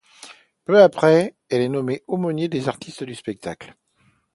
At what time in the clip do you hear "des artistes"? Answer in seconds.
2.47-3.03